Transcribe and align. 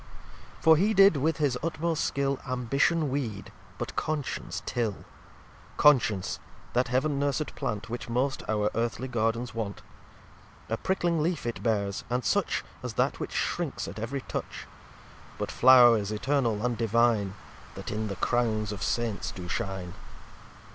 xlv 0.01 0.63
For 0.63 0.77
he 0.77 0.95
did, 0.95 1.17
with 1.17 1.37
his 1.37 1.59
utmost 1.61 2.03
Skill, 2.03 2.39
Ambition 2.47 3.11
weed, 3.11 3.51
but 3.77 3.95
Conscience 3.95 4.63
till. 4.65 5.05
Conscience, 5.77 6.39
that 6.73 6.87
Heaven 6.87 7.19
nursed 7.19 7.53
Plant, 7.53 7.87
Which 7.87 8.09
most 8.09 8.41
our 8.49 8.71
Earthly 8.73 9.07
Gardens 9.07 9.53
want. 9.53 9.83
A 10.71 10.77
prickling 10.77 11.21
leaf 11.21 11.45
it 11.45 11.61
bears, 11.61 12.03
and 12.09 12.25
such 12.25 12.63
As 12.81 12.93
that 12.95 13.19
which 13.19 13.31
shrinks 13.33 13.87
at 13.87 13.99
ev'ry 13.99 14.21
touch; 14.21 14.65
But 15.37 15.51
Flow'rs 15.51 16.11
eternal, 16.11 16.65
and 16.65 16.75
divine, 16.79 17.35
That 17.75 17.91
in 17.91 18.07
the 18.07 18.15
Crowns 18.15 18.71
of 18.71 18.81
Saints 18.81 19.29
do 19.29 19.47
shine. 19.47 19.93